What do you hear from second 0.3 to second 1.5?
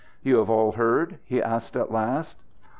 have all heard?" he